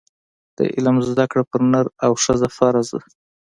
[0.57, 3.01] د علم زده کړه پر نر او ښځه فرض ده.